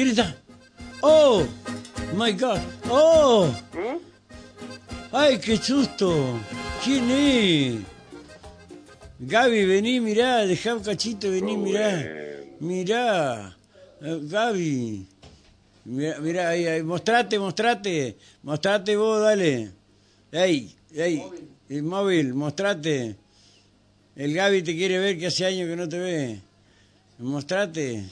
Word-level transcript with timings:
¿Quién 0.00 0.12
está? 0.12 0.34
¡Oh! 1.02 1.44
¡My 2.16 2.32
God! 2.32 2.58
¡Oh! 2.88 3.54
¿Mm? 3.74 3.98
¡Ay, 5.12 5.38
qué 5.38 5.58
susto! 5.58 6.40
¿Quién 6.82 7.10
es? 7.10 7.80
Gaby, 9.18 9.66
vení, 9.66 10.00
mirá, 10.00 10.46
dejá 10.46 10.74
un 10.76 10.82
cachito, 10.82 11.30
vení, 11.30 11.54
mirá. 11.54 12.02
Mirá. 12.60 13.58
Eh, 14.00 14.20
Gaby. 14.22 15.06
Mirá, 15.84 16.18
mirá, 16.20 16.48
ahí, 16.48 16.66
ahí, 16.66 16.82
mostrate, 16.82 17.38
mostrate. 17.38 18.16
Mostrate 18.42 18.96
vos, 18.96 19.20
dale. 19.20 19.70
Ahí, 20.32 20.74
ahí. 20.98 21.22
El 21.68 21.82
móvil, 21.82 22.32
mostrate. 22.32 23.16
El 24.16 24.32
Gaby 24.32 24.62
te 24.62 24.74
quiere 24.74 24.98
ver 24.98 25.18
que 25.18 25.26
hace 25.26 25.44
años 25.44 25.68
que 25.68 25.76
no 25.76 25.86
te 25.86 25.98
ve. 25.98 26.40
Mostrate. 27.18 28.06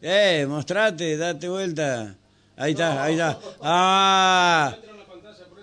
Eh, 0.00 0.46
mostrate, 0.48 1.16
date 1.16 1.48
vuelta. 1.48 2.14
Ahí 2.56 2.72
está, 2.72 3.02
ahí 3.02 3.12
está. 3.14 3.38
Ah. 3.60 4.76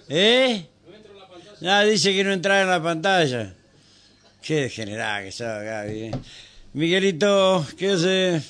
¿Eh? 0.09 0.65
Ah, 1.65 1.83
dice 1.83 2.13
que 2.13 2.23
no 2.23 2.33
entraba 2.33 2.61
en 2.61 2.69
la 2.69 2.81
pantalla. 2.83 3.53
Qué 4.41 4.61
degenerada 4.63 5.23
que 5.23 5.31
sos, 5.31 5.47
Gaby. 5.63 5.99
eh. 6.03 6.11
Miguelito, 6.73 7.65
¿qué 7.77 7.91
hace? 7.91 8.41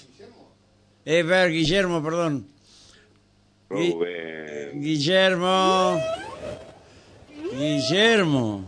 Eh, 1.06 1.24
ver, 1.24 1.52
Guillermo, 1.52 2.04
perdón. 2.04 2.48
Gui- 3.70 3.94
Rubén. 3.94 4.82
Guillermo. 4.82 6.02
Guillermo. 7.54 8.66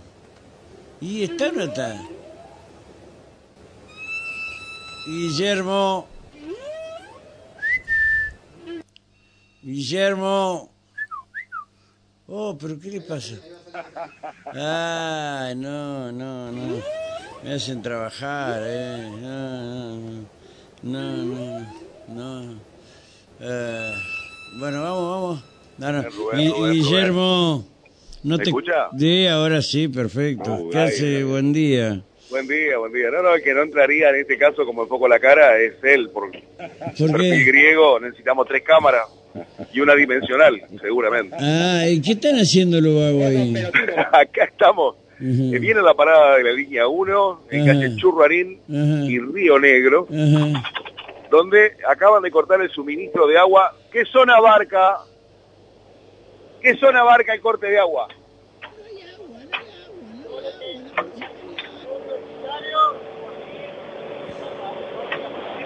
¿Y 1.01 1.23
está 1.23 1.51
no 1.51 1.63
está? 1.63 2.01
Guillermo. 5.07 6.07
Guillermo. 9.71 10.71
Oh, 12.29 12.57
pero 12.57 12.79
¿qué 12.79 12.89
le 12.89 13.01
pasa? 13.01 13.35
Ay, 14.53 15.55
no, 15.57 16.09
no, 16.13 16.49
no. 16.53 16.81
Me 17.43 17.53
hacen 17.53 17.81
trabajar, 17.81 18.61
eh. 18.65 19.09
No, 19.21 19.97
no, 20.83 21.17
no, 21.25 21.59
no. 22.07 22.43
no. 22.43 22.59
Eh, 23.41 23.91
bueno, 24.57 24.83
vamos, 24.83 25.03
vamos. 25.11 25.43
No, 25.79 25.91
no. 25.91 26.09
Rubén, 26.11 26.39
Gui- 26.39 26.49
Rubén, 26.57 26.71
Guillermo, 26.73 27.67
no 28.23 28.37
¿Me 28.37 28.43
te 28.43 28.49
escucha? 28.49 28.87
Sí, 28.97 29.27
ahora 29.27 29.61
sí, 29.61 29.89
perfecto. 29.89 30.53
Uy, 30.55 30.71
¿Qué 30.71 30.77
ay, 30.77 30.87
hace? 30.87 31.23
Buen 31.25 31.51
día. 31.51 32.01
Buen 32.29 32.47
día, 32.47 32.77
buen 32.77 32.93
día. 32.93 33.11
No, 33.11 33.21
no, 33.21 33.33
el 33.35 33.43
que 33.43 33.53
no 33.53 33.63
entraría 33.63 34.09
en 34.11 34.15
este 34.21 34.37
caso 34.37 34.65
como 34.65 34.83
enfoco 34.83 35.09
la 35.09 35.19
cara 35.19 35.57
es 35.59 35.73
él. 35.83 36.09
Por 36.09 36.31
¿Por 36.31 37.17
qué? 37.19 37.43
griego 37.43 37.99
necesitamos 37.99 38.47
tres 38.47 38.63
cámaras 38.63 39.07
y 39.73 39.79
una 39.79 39.95
dimensional, 39.95 40.61
seguramente. 40.81 41.35
Ah, 41.39 41.83
¿y 41.87 42.01
qué 42.01 42.11
están 42.13 42.35
haciendo 42.35 42.79
los 42.81 42.95
vagos 42.95 43.23
ahí? 43.23 43.53
Acá 44.11 44.45
estamos. 44.45 44.95
Eh, 45.19 45.57
Viene 45.59 45.81
la 45.81 45.93
parada 45.95 46.37
de 46.37 46.43
la 46.43 46.51
línea 46.51 46.87
1 46.87 47.41
en 47.49 47.61
Ajá. 47.69 47.73
calle 47.79 47.95
Churruarín 47.95 48.59
Ajá. 48.69 49.05
y 49.09 49.19
Río 49.19 49.57
Negro, 49.59 50.07
donde 51.31 51.71
acaban 51.89 52.21
de 52.21 52.29
cortar 52.31 52.61
el 52.61 52.69
suministro 52.69 53.25
de 53.27 53.37
agua. 53.37 53.75
¿Qué 53.91 54.05
zona 54.05 54.35
abarca? 54.35 54.97
¿Qué 56.61 56.75
zona 56.77 56.99
abarca 57.01 57.33
el 57.33 57.41
corte 57.41 57.67
de 57.67 57.79
agua? 57.79 58.07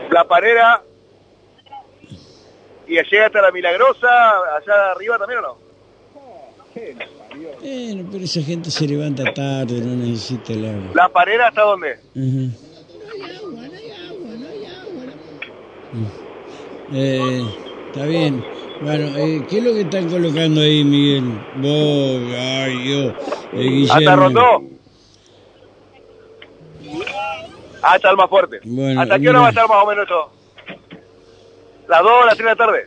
La 0.10 0.28
parera 0.28 0.82
y 2.92 2.96
llega 3.10 3.28
hasta 3.28 3.42
la 3.42 3.52
Milagrosa, 3.52 4.08
allá 4.58 4.92
arriba 4.92 5.18
también 5.18 5.40
o 5.40 5.42
no? 5.44 5.58
Bueno, 7.62 8.10
pero 8.12 8.26
esa 8.26 8.42
gente 8.42 8.70
se 8.70 8.86
levanta 8.86 9.24
tarde, 9.34 9.80
no 9.80 9.96
necesita 9.96 10.52
el 10.52 10.66
agua. 10.66 10.92
¿La 10.94 11.08
parera 11.08 11.48
hasta 11.48 11.62
dónde? 11.62 12.00
Ujú. 12.16 12.50
Eh, 16.94 17.42
está 17.88 18.06
bien. 18.06 18.44
Bueno, 18.82 19.18
eh, 19.18 19.46
¿qué 19.50 19.60
es 19.60 19.64
lo 19.64 19.72
que 19.74 19.82
están 19.82 20.10
colocando 20.10 20.60
ahí, 20.60 20.84
Miguel? 20.84 21.24
Vos, 21.56 22.22
ay, 22.36 22.90
yo, 22.90 23.10
eh, 23.54 23.70
Guillermo. 23.70 23.94
¿Hasta 23.94 24.16
Rondó? 24.18 24.64
Hasta 27.84 28.10
el 28.10 28.18
más 28.18 28.30
fuerte. 28.30 28.60
Bueno, 28.64 29.02
¿Hasta 29.02 29.18
qué 29.18 29.30
hora 29.30 29.40
va 29.40 29.46
a 29.48 29.50
estar 29.50 29.68
más 29.70 29.84
o 29.84 29.88
menos 29.88 30.04
esto? 30.04 30.41
¿Las 31.92 32.02
2 32.04 32.12
las 32.26 32.36
3 32.38 32.38
de 32.38 32.44
la 32.52 32.56
tarde? 32.56 32.80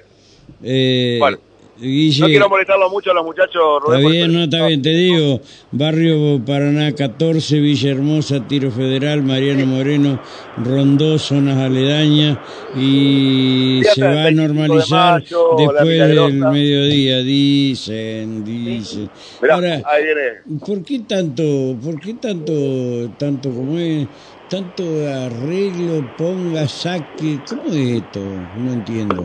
Eh, 0.63 1.17
Bueno, 1.21 1.39
Guille, 1.77 2.21
No 2.21 2.27
quiero 2.29 2.49
molestarlo 2.49 2.89
mucho 2.89 3.11
a 3.11 3.15
los 3.15 3.25
muchachos, 3.25 3.53
Está 3.79 3.85
Rubén. 3.87 4.03
porque- 4.03 4.17
bien, 4.17 4.33
no, 4.33 4.45
está 4.45 4.67
bien, 4.67 4.81
te 4.81 4.91
digo, 4.91 5.41
Barrio 5.73 6.41
Paraná 6.47 6.93
14, 6.95 7.59
Villa 7.59 7.91
Hermosa, 7.91 8.47
Tiro 8.49 8.71
Federal, 8.71 9.23
Mariano 9.23 9.67
Moreno, 9.67 10.21
Rondó, 10.65 11.19
zonas 11.19 11.59
aledañas 11.59 12.39
y 12.77 13.83
se 13.93 14.01
va 14.03 14.11
a 14.11 14.25
25 14.25 14.25
de 14.25 14.33
normalizar 14.33 15.21
mayo, 15.21 15.49
después 15.59 15.87
del 16.09 16.35
mediodía, 16.35 17.19
dicen, 17.19 18.45
dicen. 18.45 19.11
Mirá, 19.43 19.55
Ahora, 19.57 19.83
ahí 19.85 20.05
viene. 20.05 20.61
¿por 20.65 20.83
qué 20.83 21.01
tanto, 21.01 21.77
por 21.85 22.01
qué 22.01 22.15
tanto, 22.15 23.11
tanto 23.19 23.51
como 23.51 23.79
es, 23.79 24.07
tanto 24.55 24.85
arreglo, 25.09 26.05
ponga, 26.17 26.69
saque, 26.69 27.41
cómo 27.49 27.65
es 27.73 28.03
esto? 28.03 28.21
No 28.55 28.73
entiendo. 28.73 29.25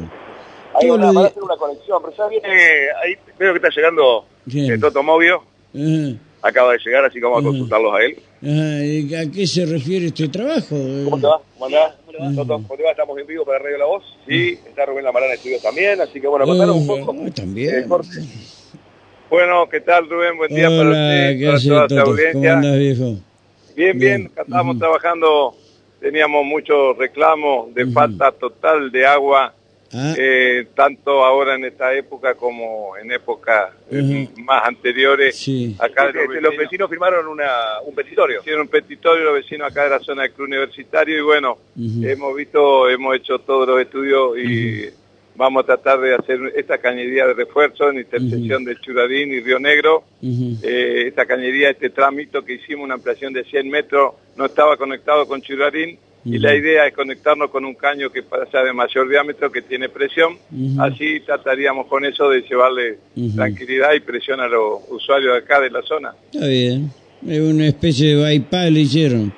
Ahí 0.74 0.88
Todo 0.88 0.98
van 0.98 1.04
a, 1.04 1.08
lo 1.08 1.14
van 1.14 1.18
a 1.18 1.22
de- 1.22 1.28
hacer 1.28 1.44
una 1.44 1.56
conexión, 1.58 2.02
pero 2.02 2.18
ya 2.18 2.28
viene, 2.28 2.48
ahí 3.04 3.14
veo 3.38 3.54
que 3.54 3.58
está 3.58 3.70
llegando 3.76 4.26
el 4.52 4.80
Toto 4.80 5.04
Movio, 5.04 5.44
Ajá. 5.76 6.18
acaba 6.42 6.72
de 6.74 6.80
llegar, 6.84 7.06
así 7.06 7.20
que 7.20 7.26
vamos 7.26 7.42
a 7.42 7.44
consultarlos 7.44 7.94
a 7.94 8.04
él. 8.04 8.18
Ajá, 8.42 8.86
¿y 8.86 9.16
¿A 9.16 9.32
qué 9.32 9.46
se 9.46 9.66
refiere 9.68 10.08
este 10.08 10.30
trabajo? 10.30 10.76
¿Cómo 11.06 11.20
te 11.20 11.28
va? 11.28 11.42
¿Cómo 11.54 11.66
andás? 11.66 11.96
Toto, 12.36 12.54
¿cómo 12.68 12.76
te 12.76 12.84
va? 12.84 12.92
Estamos 12.92 13.20
en 13.20 13.28
vivo 13.28 13.46
para 13.46 13.60
Radio 13.60 13.78
La 13.78 13.86
Voz. 13.86 14.04
Sí, 14.28 14.58
está 14.68 14.86
Rubén 14.86 15.04
Lamarana 15.06 15.34
en 15.34 15.38
estudio 15.38 15.60
también, 15.62 16.02
así 16.02 16.20
que 16.20 16.28
bueno, 16.28 16.46
contanos 16.46 16.76
un 16.76 16.88
poco. 16.88 17.16
También. 17.36 17.76
Eh, 17.76 17.86
Jorge. 17.88 18.22
Bueno, 19.30 19.70
¿qué 19.70 19.82
tal 19.82 20.10
Rubén? 20.10 20.38
Buen 20.38 20.54
día 20.56 20.70
para 20.70 20.90
usted, 20.90 21.38
¿qué 21.38 21.46
para 21.46 21.60
toda 21.62 21.88
tu 21.88 21.96
Toto? 21.96 22.02
¿Cómo 22.06 22.12
audiencia. 22.12 22.54
andas, 22.54 22.78
viejo? 22.80 23.16
Bien, 23.80 23.98
bien, 23.98 24.18
Bien. 24.24 24.32
acá 24.34 24.42
estábamos 24.42 24.72
Ujú. 24.76 24.80
trabajando, 24.82 25.56
teníamos 26.02 26.44
muchos 26.46 26.98
reclamos 26.98 27.74
de 27.74 27.86
falta 27.88 28.30
total 28.34 28.92
de 28.92 29.06
agua, 29.06 29.54
Ah, 29.92 30.14
eh, 30.20 30.68
tanto 30.76 31.24
ahora 31.26 31.56
en 31.56 31.66
esta 31.66 31.92
época 31.96 32.36
como 32.36 32.96
en 32.98 33.12
épocas 33.12 33.72
eh, 33.90 34.28
más 34.38 34.64
anteriores. 34.68 35.36
sí. 35.36 35.76
Acá 35.80 36.04
los, 36.06 36.14
vecinos, 36.14 36.44
los 36.44 36.58
vecinos 36.58 36.90
firmaron 36.92 37.26
una, 37.28 37.80
un 37.84 37.96
petitorio. 37.96 38.42
Hicieron 38.42 38.62
un 38.64 38.68
petitorio 38.68 39.24
los 39.24 39.34
vecinos 39.36 39.72
acá 39.72 39.86
de 39.86 39.90
la 39.90 40.00
zona 40.00 40.24
del 40.24 40.34
club 40.34 40.46
universitario 40.48 41.18
y 41.18 41.22
bueno, 41.22 41.58
hemos 42.04 42.36
visto, 42.36 42.88
hemos 42.88 43.16
hecho 43.16 43.40
todos 43.40 43.68
los 43.68 43.82
estudios 43.82 44.38
y 44.38 44.90
vamos 45.40 45.64
a 45.64 45.66
tratar 45.66 46.02
de 46.02 46.14
hacer 46.14 46.38
esta 46.58 46.78
cañería 46.78 47.26
de 47.26 47.34
refuerzo 47.34 47.90
en 47.90 48.00
intersección 48.00 48.66
de 48.66 48.76
Churadín 48.76 49.32
y 49.32 49.40
Río 49.40 49.58
Negro. 49.58 50.04
Eh, 50.22 51.06
esta 51.08 51.26
cañería, 51.26 51.70
este 51.70 51.90
trámite 51.90 52.44
que 52.46 52.56
hicimos, 52.56 52.84
una 52.84 52.96
ampliación 52.96 53.32
de 53.32 53.46
100 53.46 53.70
metros, 53.70 54.16
no 54.36 54.46
estaba 54.46 54.76
conectado 54.76 55.26
con 55.26 55.42
Churarín 55.42 55.98
y 56.26 56.40
la 56.40 56.54
idea 56.54 56.86
es 56.86 56.94
conectarnos 56.94 57.50
con 57.50 57.64
un 57.64 57.74
caño 57.74 58.10
que 58.10 58.22
sea 58.52 58.64
de 58.66 58.74
mayor 58.74 59.08
diámetro, 59.10 59.50
que 59.50 59.62
tiene 59.62 59.88
presión. 59.88 60.38
Así 60.78 61.22
trataríamos 61.22 61.88
con 61.88 62.04
eso 62.04 62.30
de 62.30 62.42
llevarle 62.42 62.98
tranquilidad 63.34 63.94
y 63.94 64.02
presión 64.02 64.42
a 64.42 64.48
los 64.50 64.82
usuarios 64.90 65.34
de 65.34 65.40
acá 65.40 65.62
de 65.62 65.70
la 65.70 65.82
zona. 65.84 66.14
Está 66.34 66.48
bien. 66.48 66.92
Es 67.26 67.40
una 67.40 67.68
especie 67.68 68.16
de 68.16 68.24
bypass 68.24 68.72
le 68.72 68.80
hicieron. 68.82 69.34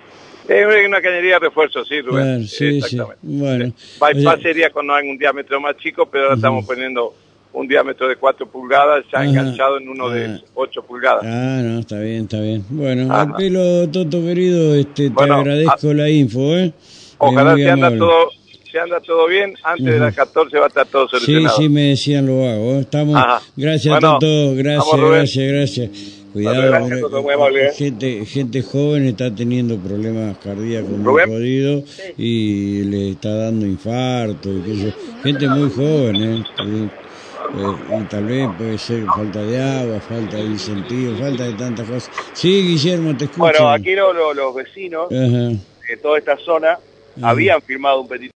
Es 0.60 0.88
una 0.88 1.02
cañería 1.02 1.34
de 1.36 1.40
refuerzo, 1.48 1.86
sí, 1.86 2.02
Rubén. 2.02 2.24
Claro, 2.24 2.42
sí, 2.44 2.48
sí. 2.58 2.78
Exactamente. 2.78 3.18
Bueno. 3.22 3.74
Bypass 4.02 4.34
Oye, 4.36 4.44
sería 4.44 4.70
con 4.70 4.90
un 4.90 5.18
diámetro 5.18 5.62
más 5.62 5.78
chico, 5.78 6.08
pero 6.12 6.24
ahora 6.26 6.36
estamos 6.36 6.66
poniendo 6.66 7.14
un 7.54 7.68
diámetro 7.68 8.08
de 8.08 8.16
4 8.16 8.46
pulgadas, 8.48 9.04
ya 9.12 9.20
Ajá. 9.20 9.30
enganchado 9.30 9.78
en 9.78 9.90
uno 9.90 10.08
Ah. 10.08 10.14
de 10.14 10.40
8 10.54 10.84
pulgadas. 10.84 11.24
Ah, 11.26 11.62
no, 11.64 11.80
está 11.80 12.00
bien, 12.00 12.24
está 12.24 12.40
bien. 12.40 12.64
Bueno, 12.70 13.12
Ajá. 13.14 13.22
al 13.24 13.34
pelo, 13.36 13.90
Toto 13.90 14.22
querido, 14.22 14.76
este, 14.76 15.04
te 15.08 15.10
Bueno, 15.10 15.36
agradezco 15.36 15.94
la 15.94 16.10
info, 16.10 16.58
¿eh? 16.58 16.74
Ojalá 17.18 17.56
se 17.56 17.70
anda 17.70 17.96
todo, 17.98 18.30
se 18.72 18.80
anda 18.80 19.00
todo 19.02 19.28
bien, 19.28 19.54
antes 19.64 19.86
de 19.86 20.00
las 20.00 20.16
14 20.16 20.58
va 20.58 20.66
a 20.66 20.68
estar 20.68 20.88
todo 20.88 21.08
Sí, 21.08 21.12
solucionado. 21.18 21.58
sí, 21.58 21.70
me 21.70 21.82
decían 21.90 22.26
lo 22.26 22.48
hago. 22.50 22.74
¿eh? 22.76 22.80
Estamos, 22.82 23.16
Ajá. 23.16 23.42
gracias 23.56 23.92
Bueno, 23.94 24.16
a 24.16 24.20
todos, 24.20 24.58
gracias, 24.58 24.86
vamos, 24.92 25.12
gracias, 25.12 25.52
gracias. 25.52 25.90
Cuidado, 26.34 27.22
muy 27.24 27.34
amable, 27.34 27.68
¿eh? 27.68 27.72
gente, 27.74 28.26
gente 28.26 28.62
joven 28.62 29.06
está 29.06 29.34
teniendo 29.34 29.78
problemas 29.78 30.38
cardíacos 30.38 30.90
muy 30.92 31.22
jodidos 31.24 31.84
y 32.18 32.84
le 32.84 33.12
está 33.12 33.36
dando 33.36 33.66
infarto 33.66 34.50
y 34.50 34.62
qué 34.62 34.76
sé 34.76 34.82
yo. 34.86 35.22
Gente 35.24 35.48
muy 35.50 35.70
joven, 35.70 36.16
¿eh? 36.22 36.44
Eh, 36.64 37.76
y 38.00 38.04
tal 38.06 38.26
vez 38.26 38.50
puede 38.58 38.78
ser 38.78 39.04
falta 39.14 39.42
de 39.42 39.60
agua, 39.62 40.00
falta 40.00 40.38
de 40.38 40.46
incentivo, 40.46 41.18
falta 41.18 41.44
de 41.44 41.54
tantas 41.54 41.86
cosas. 41.88 42.10
Sí, 42.34 42.62
Guillermo, 42.62 43.16
te 43.18 43.26
escucho. 43.26 43.40
Bueno, 43.42 43.70
aquí 43.70 43.94
lo- 43.94 44.14
lo- 44.14 44.34
los 44.34 44.56
vecinos 44.56 45.12
Ajá. 45.12 45.50
de 45.90 45.98
toda 46.02 46.18
esta 46.18 46.38
zona 46.38 46.78
habían 47.22 47.62
firmado 47.62 48.00
un 48.02 48.08
petitorio 48.08 48.30